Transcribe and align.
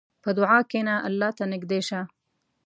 په 0.23 0.29
دعا 0.37 0.59
کښېنه، 0.69 0.95
الله 1.07 1.29
ته 1.37 1.43
نږدې 1.51 1.79
شه. 1.87 2.01